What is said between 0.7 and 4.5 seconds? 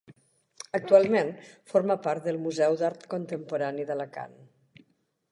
Actualment forma part del Museu d'Art Contemporani d'Alacant.